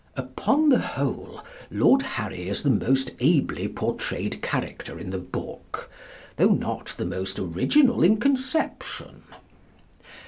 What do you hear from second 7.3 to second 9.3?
original in conception.